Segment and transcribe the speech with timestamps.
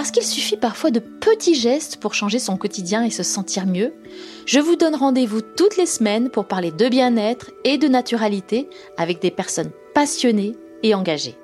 [0.00, 3.92] Parce qu'il suffit parfois de petits gestes pour changer son quotidien et se sentir mieux,
[4.46, 9.20] je vous donne rendez-vous toutes les semaines pour parler de bien-être et de naturalité avec
[9.20, 11.36] des personnes passionnées et engagées.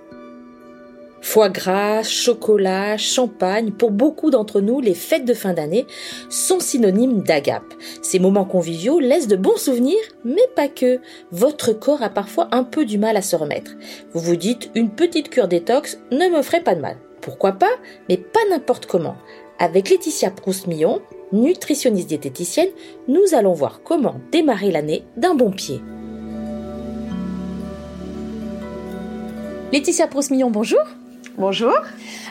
[1.20, 5.86] Foie gras, chocolat, champagne, pour beaucoup d'entre nous, les fêtes de fin d'année
[6.30, 7.74] sont synonymes d'agape.
[8.00, 11.00] Ces moments conviviaux laissent de bons souvenirs, mais pas que.
[11.30, 13.72] Votre corps a parfois un peu du mal à se remettre.
[14.14, 16.96] Vous vous dites, une petite cure détox ne me ferait pas de mal.
[17.26, 17.72] Pourquoi pas,
[18.08, 19.16] mais pas n'importe comment.
[19.58, 22.68] Avec Laetitia Proust-Millon, nutritionniste diététicienne,
[23.08, 25.80] nous allons voir comment démarrer l'année d'un bon pied.
[29.72, 30.78] Laetitia Proust-Millon, bonjour.
[31.36, 31.74] Bonjour.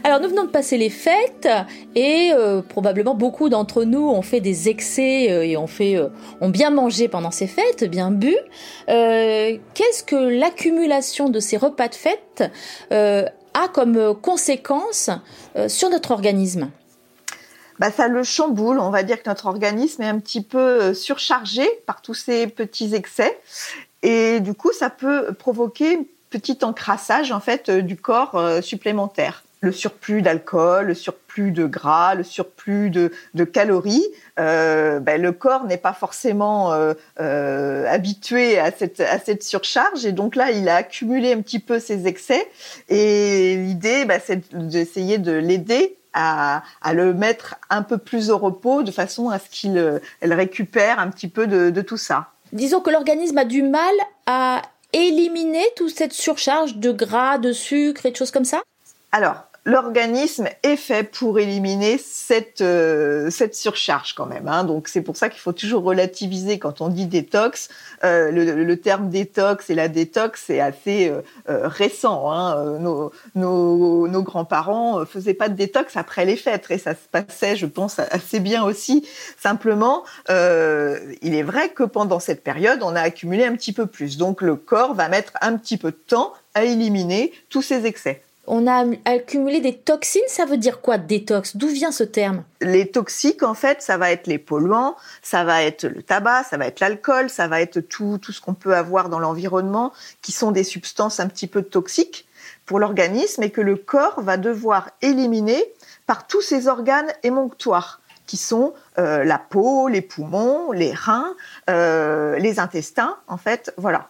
[0.06, 1.50] Alors nous venons de passer les fêtes
[1.94, 6.08] et euh, probablement beaucoup d'entre nous ont fait des excès euh, et ont fait euh,
[6.42, 8.34] ont bien mangé pendant ces fêtes, bien bu.
[8.88, 12.44] Qu'est-ce que l'accumulation de ces repas de fête
[13.56, 15.10] a comme conséquence
[15.68, 16.70] sur notre organisme
[17.78, 18.80] bah, ça le chamboule.
[18.80, 22.96] On va dire que notre organisme est un petit peu surchargé par tous ces petits
[22.96, 23.38] excès.
[24.02, 29.45] Et du coup, ça peut provoquer petit encrassage en fait euh, du corps euh, supplémentaire.
[29.66, 33.10] Le surplus d'alcool, le surplus de gras, le surplus de,
[33.44, 34.06] calories,
[34.40, 36.72] euh, ben, le corps n'est pas forcément
[37.18, 40.06] habitué à cette, à cette surcharge.
[40.06, 42.48] Et donc là il a accumulé un petit peu ses excès.
[42.90, 48.38] Et l'idée ben, c'est d'essayer de l'aider à, à, le mettre un peu plus au
[48.38, 52.28] repos de façon à ce qu'il récupère un petit peu de, de tout ça.
[52.54, 53.96] Disons que l'organisme a du mal
[54.28, 54.62] à
[54.96, 58.62] éliminer toute cette surcharge de gras, de sucre et de choses comme ça?
[59.12, 64.48] Alors, l'organisme est fait pour éliminer cette, euh, cette surcharge quand même.
[64.48, 64.64] Hein.
[64.64, 67.70] Donc c'est pour ça qu'il faut toujours relativiser quand on dit détox.
[68.04, 72.32] Euh, le, le, terme détox et la détox c'est assez euh, euh récent.
[72.32, 72.78] Hein.
[72.80, 77.56] Nos, nos, nos grands-parents faisaient pas de détox après les fêtes et ça se passait,
[77.56, 79.08] je pense, assez bien aussi.
[79.40, 84.18] Simplement, il est vrai que pendant cette période, on a accumulé un petit peu plus.
[84.18, 88.22] Donc le corps va mettre un petit peu de temps à éliminer tous ces excès
[88.48, 91.56] on a accumulé des toxines, ça veut dire quoi détox?
[91.56, 92.44] D'où vient ce terme?
[92.62, 96.58] Les toxiques, en fait, ça va être les polluants, ça va être le tabac, ça
[96.58, 100.32] va être l'alcool, ça va être tout, tout ce qu'on peut avoir dans l'environnement, qui
[100.32, 102.28] sont des substances un petit peu toxiques
[102.66, 105.64] pour l'organisme et que le corps va devoir éliminer
[106.06, 111.36] par tous ses organes émonctoires qui sont euh, la peau, les poumons, les reins,
[111.70, 114.10] euh, les intestins, en fait, voilà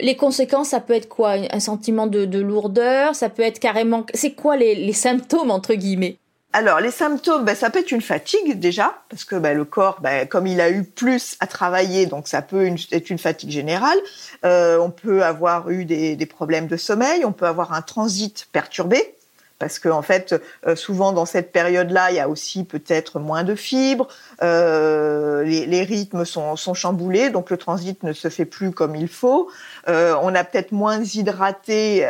[0.00, 1.36] les conséquences, ça peut être quoi?
[1.50, 3.14] Un sentiment de, lourdeur?
[3.14, 4.06] Ça peut être carrément...
[4.14, 6.18] C'est quoi les, symptômes, entre guillemets?
[6.54, 10.00] Alors les symptômes, ben, ça peut être une fatigue déjà, parce que ben, le corps,
[10.02, 13.96] ben, comme il a eu plus à travailler, donc ça peut être une fatigue générale.
[14.44, 18.48] Euh, on peut avoir eu des, des, problèmes de sommeil, on peut avoir un transit
[18.52, 19.14] perturbé,
[19.62, 20.34] parce qu'en en fait,
[20.66, 24.08] euh, souvent dans cette période-là, il y a aussi peut-être moins de fibres,
[24.42, 29.48] euh, les, rythmes sont, chamboulés, donc le transit ne se fait plus comme il faut.
[29.86, 32.04] Euh, on a peut-être moins hydraté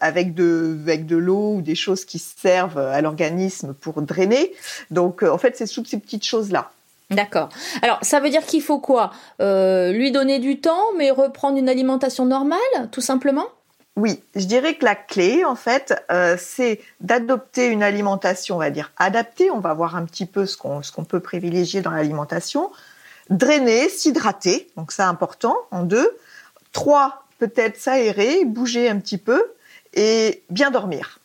[0.00, 4.54] avec de avec de l'eau ou des choses qui servent à l'organisme pour drainer.
[4.90, 6.70] Donc en fait, c'est toutes ces petites choses-là.
[7.10, 7.50] D'accord.
[7.82, 9.10] Alors, ça veut dire qu'il faut quoi?
[9.40, 13.44] Lui donner du temps, mais reprendre une alimentation normale, tout simplement?
[13.98, 18.70] Oui, je dirais que la clé, en fait, euh, c'est d'adopter une alimentation, on va
[18.70, 19.50] dire, adaptée.
[19.50, 22.70] On va voir un petit peu ce qu'on peut privilégier dans l'alimentation.
[23.28, 26.16] Drainer, s'hydrater, donc c'est important, en deux.
[26.72, 29.42] Trois, peut-être s'aérer, bouger un petit peu
[29.94, 31.18] et bien dormir.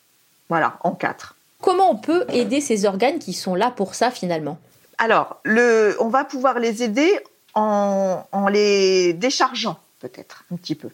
[0.50, 1.36] Voilà, en quatre.
[1.62, 4.58] Comment on peut aider ces organes qui sont là pour ça finalement?
[4.98, 7.20] Alors, le, on va pouvoir les aider
[7.54, 10.90] en, en les déchargeant peut-être un petit peu.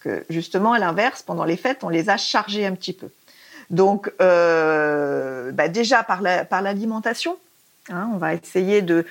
[0.00, 3.08] Que justement, à l'inverse, pendant les fêtes, on les a chargés un petit peu.
[3.70, 7.36] Donc, euh, bah déjà par l'alimentation,
[7.90, 9.06] Hein, on va essayer de,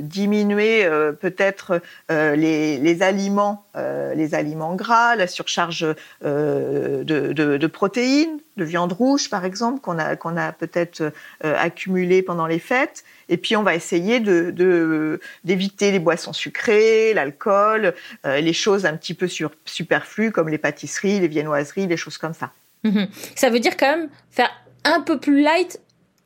[0.00, 1.80] diminuer euh, peut-être
[2.10, 5.86] euh, les, aliments, euh, les aliments gras, la surcharge
[6.22, 11.12] de, protéines, de viande rouge par exemple qu'on a a peut-être
[11.42, 13.04] accumulé pendant les fêtes.
[13.28, 17.94] Et puis on va essayer de d'éviter les boissons sucrées, l'alcool,
[18.24, 19.28] les choses un petit peu
[19.64, 22.50] superflues comme les pâtisseries, les viennoiseries, les choses comme ça.
[22.82, 23.04] Mmh
[23.36, 24.50] ça veut dire quand même faire
[24.84, 25.80] un peu plus light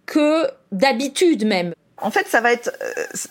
[0.06, 1.74] que d'habitude même.
[1.98, 2.76] En fait, ça va être,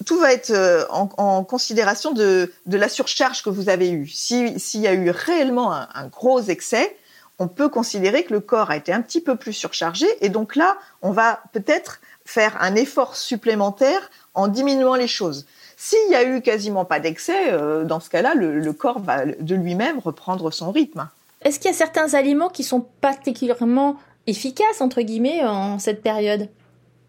[0.06, 4.08] tout va être en, considération de, la surcharge que vous avez eue.
[4.08, 6.96] S'il y a eu réellement un gros excès,
[7.40, 10.56] on peut considérer que le corps a été un petit peu plus surchargé et donc
[10.56, 15.46] là, on va peut-être faire un effort supplémentaire en diminuant les choses.
[15.76, 19.56] S'il y a eu quasiment pas d'excès, euh, dans ce cas-là, le, corps va de
[19.56, 21.10] lui-même reprendre son rythme.
[21.42, 23.98] Est-ce qu'il y a certains aliments qui sont particulièrement
[24.28, 26.48] efficaces, entre guillemets, en cette période?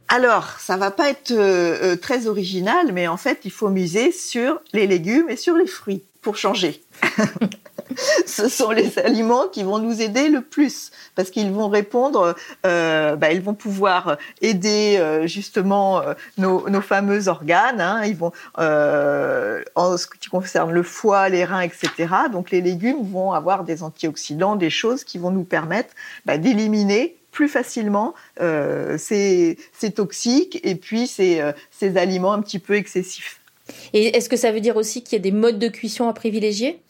[0.09, 4.13] Alors, ça va pas être euh, euh, très original, mais en fait, il faut miser
[4.13, 6.83] sur les légumes et sur les fruits pour changer.
[8.27, 12.35] ce sont les aliments qui vont nous aider le plus parce qu'ils vont répondre,
[12.67, 17.81] euh, bah, ils vont pouvoir aider euh, justement euh, nos, nos, fameux organes.
[17.81, 21.89] Hein, ils vont, euh, en ce qui concerne le foie, les reins, etc.
[22.33, 25.91] Donc les légumes vont avoir des antioxydants, des choses qui vont nous permettre
[26.25, 32.59] bah, d'éliminer plus facilement euh, ces, ces, toxiques et puis ces, ces aliments un petit
[32.59, 33.41] peu excessifs.
[33.93, 36.13] Et est-ce que ça veut dire aussi qu'il y a des modes de cuisson à
[36.13, 36.81] privilégier?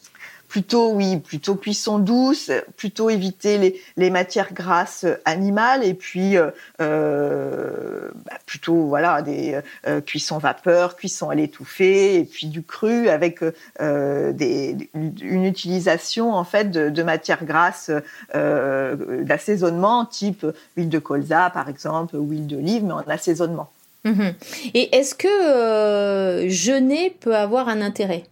[0.48, 6.50] Plutôt oui, plutôt cuisson douce, plutôt éviter les, les matières grasses animales et puis euh,
[6.80, 13.08] euh bah, plutôt voilà des euh, cuissons vapeur, cuisson à l'étouffée et puis du cru
[13.08, 13.40] avec
[13.80, 17.90] euh, des, une utilisation en fait de, de matières grasses
[18.34, 23.70] euh, d'assaisonnement type huile de colza par exemple, huile d'olive mais en assaisonnement.
[24.04, 24.34] Mhm.
[24.74, 28.24] Et est-ce que jeûner peut avoir un intérêt?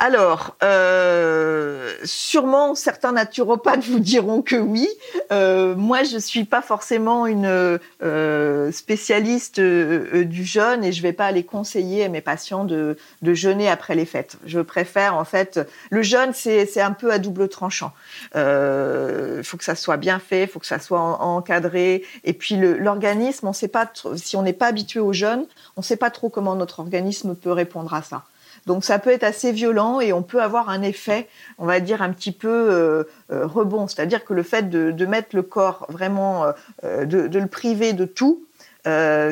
[0.00, 4.88] Alors, euh, sûrement certains naturopathes vous diront que oui.
[5.32, 11.12] Euh, moi, je suis pas forcément une euh, spécialiste euh, du jeûne et je vais
[11.12, 14.36] pas aller conseiller à mes patients de, de jeûner après les fêtes.
[14.46, 15.58] Je préfère en fait
[15.90, 17.92] le jeûne, c'est un peu à double tranchant.
[18.36, 22.04] Il euh, faut que ça soit bien fait, il faut que ça soit encadré.
[22.22, 25.44] Et puis l'organisme, on sait pas si on n'est pas habitué au jeûne,
[25.76, 28.22] on sait pas trop comment notre organisme peut répondre à ça.
[28.68, 31.26] Donc ça peut être assez violent et on peut avoir un effet,
[31.56, 33.88] on va dire, un petit peu euh, euh, rebond.
[33.88, 36.44] C'est-à-dire que le fait de, mettre le corps vraiment,
[36.84, 38.44] euh, de, le priver de tout,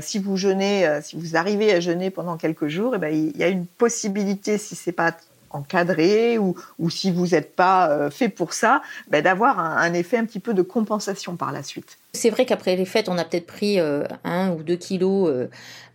[0.01, 3.45] si vous jeûnez, si vous arrivez à jeûner pendant quelques jours, eh ben, il y
[3.45, 5.13] a une possibilité, si c'est pas
[5.51, 6.57] encadré ou,
[6.91, 10.61] si vous n'êtes pas fait pour ça, ben d'avoir un, effet un petit peu de
[10.61, 11.99] compensation par la suite.
[12.17, 15.31] C'est vrai qu'après les fêtes, on a peut-être pris euh, un ou deux kilos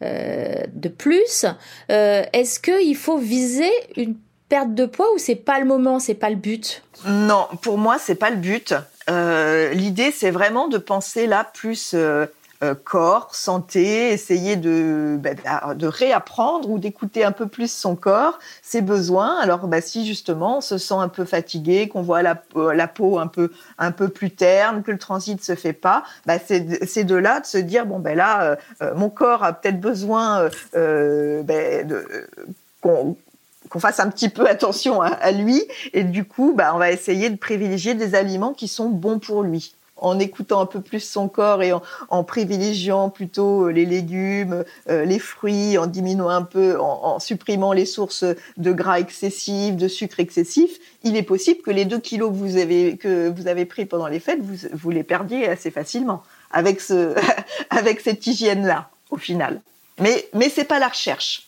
[0.02, 1.46] euh, de plus.
[1.90, 4.16] Est-ce qu'il faut viser une
[4.48, 6.84] perte de poids ou c'est pas le moment, c'est pas le but?
[7.06, 8.74] Non, pour moi, c'est pas le but.
[9.08, 11.96] L'idée, c'est vraiment de penser là plus
[12.64, 18.38] euh, corps, santé, essayer de, bah, de réapprendre ou d'écouter un peu plus son corps,
[18.62, 19.40] ses besoins.
[19.40, 22.88] Alors bah, si justement on se sent un peu fatigué, qu'on voit la, euh, la,
[22.88, 26.04] peau un peu, un peu plus terne, que le transit se fait pas,
[26.46, 30.48] c'est de là de se dire bon ben là euh, mon corps a peut-être besoin
[30.74, 32.06] ben,
[32.82, 33.18] qu'on
[33.70, 35.64] qu'on fasse un petit peu attention à, lui
[35.94, 39.74] et du coup on va essayer de privilégier des aliments qui sont bons pour lui
[40.02, 45.06] en écoutant un peu plus son corps et en, privilégiant plutôt euh, les légumes, euh,
[45.06, 48.26] les fruits, en diminuant un peu, en, supprimant les sources
[48.58, 52.58] de gras excessifs, de sucre excessif, il est possible que les deux kilos que vous
[52.58, 54.40] avez, que vous avez pris pendant les fêtes,
[54.74, 57.16] vous, les perdiez assez facilement avec, ce,
[57.70, 59.62] avec cette hygiène-là, au final.
[60.00, 61.48] Mais, mais c'est pas la recherche.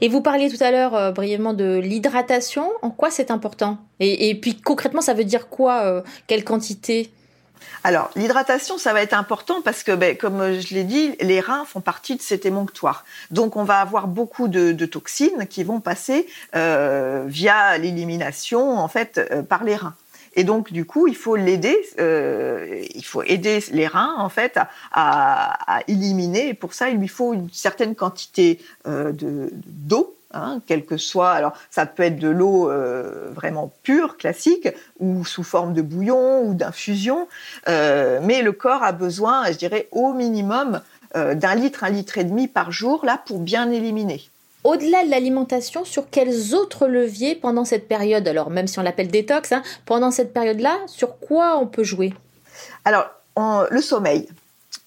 [0.00, 2.70] Et vous parliez tout à l'heure euh, brièvement de l'hydratation.
[2.80, 3.76] En quoi c'est important?
[4.00, 7.10] Et, puis concrètement, ça veut dire quoi Quelle quantité?
[7.84, 11.64] Alors, l'hydratation, ça va être important parce que, ben, comme je l'ai dit, les reins
[11.64, 13.04] font partie de cet émonctoire.
[13.30, 19.18] Donc, on va avoir beaucoup de, toxines qui vont passer euh, via l'élimination, en fait,
[19.18, 19.94] euh, par les reins.
[20.34, 24.58] Et donc, du coup, il faut l'aider, euh, il faut aider les reins, en fait,
[24.92, 26.48] à, éliminer.
[26.48, 31.30] Et pour ça, il lui faut une certaine quantité d'eau Hein, quel que soit.
[31.30, 34.68] Alors, ça peut être de l'eau euh, vraiment pure, classique,
[34.98, 37.28] ou sous forme de bouillon ou d'infusion.
[37.66, 40.82] Euh, mais le corps a besoin, je dirais, au minimum
[41.16, 44.28] euh, d'un litre, un litre et demi par jour, là, pour bien éliminer.
[44.64, 49.08] Au-delà de l'alimentation, sur quels autres leviers pendant cette période, alors même si on l'appelle
[49.08, 52.12] détox, hein, pendant cette période-là, sur quoi on peut jouer?
[52.84, 53.08] Alors,
[53.70, 54.28] le sommeil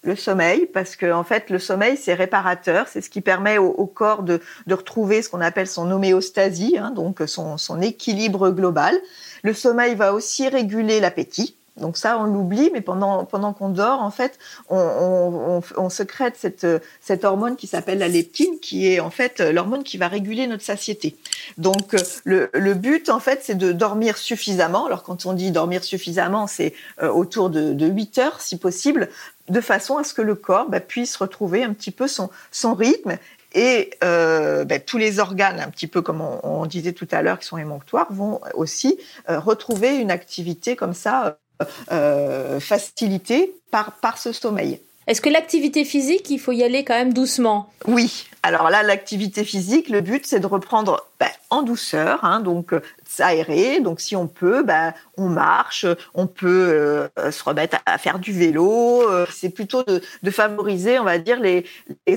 [0.04, 3.86] le sommeil, parce que en fait, le sommeil, c'est réparateur, c'est ce qui permet au,
[3.86, 9.00] corps de, retrouver ce qu'on appelle son homéostasie, hein, donc son, équilibre global.
[9.44, 11.56] Le sommeil va aussi réguler l'appétit.
[11.78, 14.38] Donc ça, on l'oublie, mais pendant, pendant qu'on dort, en fait,
[14.70, 20.08] on, on, cette, hormone qui s'appelle la leptine, qui est en fait l'hormone qui va
[20.10, 21.16] réguler notre satiété.
[21.58, 24.86] Donc le, le but, en fait, c'est de dormir suffisamment.
[24.86, 29.10] Alors quand on dit dormir suffisamment, c'est euh, autour de, de 8 heures, si possible,
[29.52, 32.74] de façon à ce que le corps bah, puisse retrouver un petit peu son, son
[32.74, 33.18] rythme
[33.54, 37.40] et euh, bah, tous les organes, un petit peu comme on, disait tout à l'heure,
[37.40, 38.98] qui sont émonctoires, vont aussi
[39.30, 41.38] euh, retrouver une activité comme ça
[41.92, 44.80] euh, facilitée par, par ce sommeil.
[45.08, 47.74] Est-ce que l'activité physique, il faut y aller quand même doucement?
[47.88, 48.28] Oui.
[48.44, 52.74] Alors là, l'activité physique, le but, c'est de reprendre ben, en douceur, hein, donc
[53.12, 53.80] s'aérer.
[53.80, 58.32] Donc si on peut, ben, on marche, on peut euh, se remettre à, faire du
[58.32, 59.04] vélo.
[59.10, 61.66] Euh, c'est plutôt de, favoriser, on va dire, les,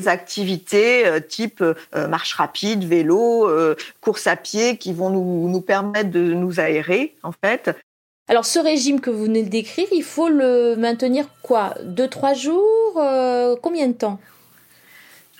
[0.06, 3.48] activités type marche rapide, vélo,
[4.00, 7.74] course à pied, qui vont nous, nous permettre de nous aérer, en fait.
[8.26, 11.74] Alors ce régime que vous venez de décrire, il faut le maintenir quoi?
[11.82, 12.96] Deux, trois jours?
[12.96, 14.18] Euh, Combien de temps?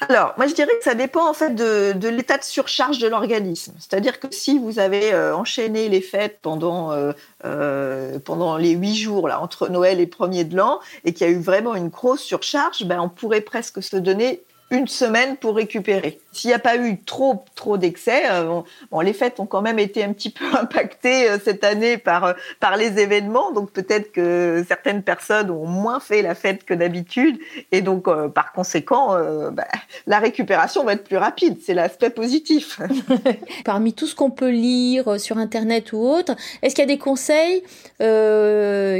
[0.08, 3.74] Alors, moi je dirais que ça dépend en fait de, l'état de surcharge de l'organisme.
[3.78, 9.28] C'est-à-dire que si vous avez euh, enchaîné les fêtes pendant euh, pendant les huit jours
[9.40, 12.84] entre Noël et premier de l'an et qu'il y a eu vraiment une grosse surcharge,
[12.84, 14.42] ben on pourrait presque se donner
[14.74, 16.20] une semaine pour récupérer.
[16.32, 19.78] S'il n'y a pas eu trop trop d'excès, euh, bon, les fêtes ont quand même
[19.78, 24.12] été un petit peu impactées euh, cette année par euh, par les événements, donc peut-être
[24.12, 27.38] que certaines personnes ont moins fait la fête que d'habitude,
[27.70, 29.16] et donc par conséquent,
[29.52, 29.66] bah,
[30.06, 31.58] la récupération va être plus rapide.
[31.64, 32.80] C'est l'aspect positif.
[33.64, 36.98] Parmi tout ce qu'on peut lire sur internet ou autre, est-ce qu'il y a des
[36.98, 37.62] conseils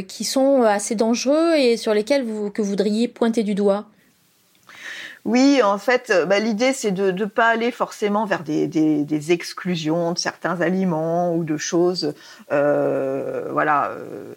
[0.07, 3.87] qui sont assez dangereux et sur lesquels que vous voudriez pointer du doigt?
[5.25, 10.13] Oui, en fait, euh, bah, l'idée c'est de ne pas aller forcément vers des, exclusions
[10.13, 12.13] de certains aliments ou de choses,
[12.53, 14.35] euh, voilà, euh,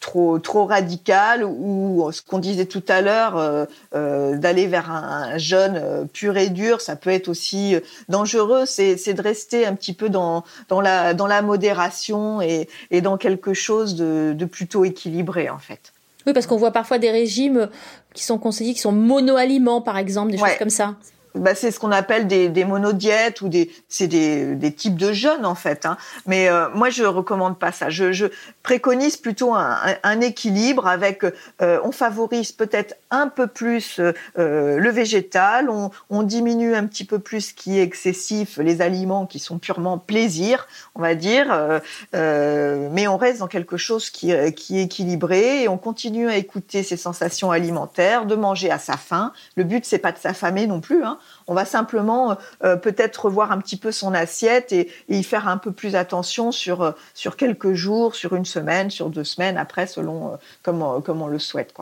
[0.00, 6.36] trop trop radicales ou ce qu'on disait tout à l'heure, d'aller vers un, jeûne pur
[6.36, 7.76] et dur, ça peut être aussi
[8.08, 8.66] dangereux.
[8.66, 14.34] C'est de rester un petit peu dans la modération et, et dans quelque chose de,
[14.36, 15.93] de plutôt équilibré en fait.
[16.26, 17.68] Oui, parce qu'on voit parfois des régimes
[18.14, 20.96] qui sont conseillés, qui sont monoaliments, par exemple, des choses comme ça
[21.34, 25.12] bah, c'est ce qu'on appelle des, des monodiètes ou des c'est des, des types de
[25.12, 25.84] jeûnes en fait.
[25.84, 25.96] Hein.
[26.26, 27.90] Mais euh, moi je recommande pas ça.
[27.90, 28.26] Je, je
[28.62, 34.12] préconise plutôt un, un, équilibre avec euh, on favorise peut-être un peu plus euh,
[34.78, 39.26] le végétal, on, on, diminue un petit peu plus ce qui est excessif, les aliments
[39.26, 41.46] qui sont purement plaisir, on va dire.
[42.12, 46.82] mais on reste dans quelque chose qui, qui est équilibré et on continue à écouter
[46.82, 49.32] ses sensations alimentaires, de manger à sa faim.
[49.56, 51.04] Le but c'est pas de s'affamer non plus.
[51.04, 51.18] Hein.
[51.46, 55.58] On va simplement euh, peut-être revoir un petit peu son assiette et, y faire un
[55.58, 59.86] peu plus attention sur, euh, sur quelques jours, sur une semaine, sur deux semaines après,
[59.86, 61.74] selon euh, comme on le souhaite.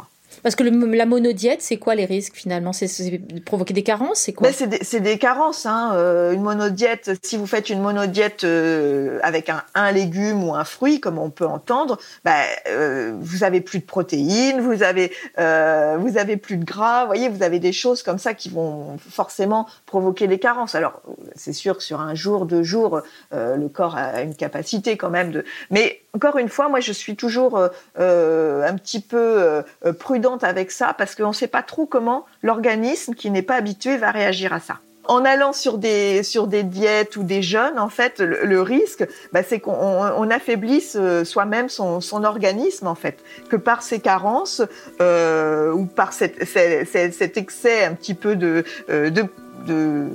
[0.42, 2.72] Parce que la monodiète, c'est quoi les risques finalement?
[2.72, 4.48] C'est provoquer des carences C'est quoi?
[4.48, 5.66] Ben, C'est des, carences.
[5.66, 5.92] Hein.
[5.94, 10.64] Euh, une monodiète, si vous faites une monodiète euh, avec un, un, légume ou un
[10.64, 16.18] fruit, comme on peut entendre, ben, euh, vous avez plus de protéines, vous avez, vous
[16.18, 17.02] avez plus de gras.
[17.02, 20.74] Vous voyez, vous avez des choses comme ça qui vont forcément provoquer des carences.
[20.74, 21.02] Alors,
[21.34, 25.30] c'est sûr que sur un jour, deux jours, le corps a une capacité quand même
[25.30, 25.44] de.
[25.70, 29.62] Mais encore une fois, moi, je suis toujours un petit peu
[29.98, 33.96] prudent avec ça parce qu'on ne sait pas trop comment l'organisme qui n'est pas habitué
[33.96, 34.78] va réagir à ça.
[35.04, 39.42] En allant sur des sur des diètes ou des jeûnes, en fait, le, risque, bah,
[39.42, 44.62] c'est qu'on affaiblisse euh, soi-même son, son, organisme, en fait, que par ses carences
[45.00, 49.24] euh, ou par cet, cet, excès un petit peu de, euh, de,
[49.66, 50.06] de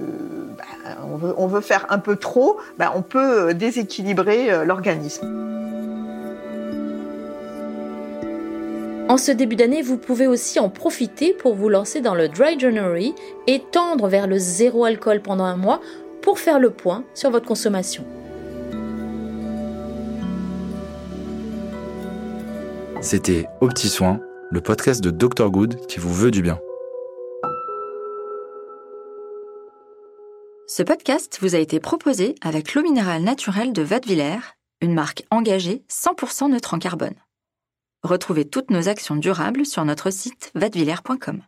[0.57, 0.63] bah,
[1.03, 5.66] on, veut, on veut faire un peu trop, bah, on peut déséquilibrer l'organisme.
[9.09, 12.59] En ce début d'année, vous pouvez aussi en profiter pour vous lancer dans le Dry
[12.59, 13.15] January
[13.47, 15.79] et tendre vers le zéro alcool pendant un mois
[16.21, 18.03] pour faire le point sur votre consommation.
[22.99, 24.19] C'était Au Petit Soin,
[24.51, 26.59] le podcast de Dr Good qui vous veut du bien.
[30.67, 35.83] Ce podcast vous a été proposé avec l'eau minérale naturelle de Vadevillers, une marque engagée
[35.89, 37.15] 100% neutre en carbone.
[38.03, 41.43] Retrouvez toutes nos actions durables sur notre site vadevillers.com.